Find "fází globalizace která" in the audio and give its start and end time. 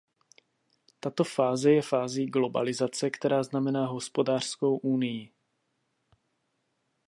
1.81-3.43